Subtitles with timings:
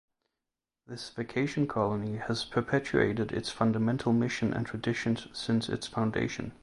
[0.87, 6.53] This vacation colony has perpetuated its fundamental mission and traditions since its foundation.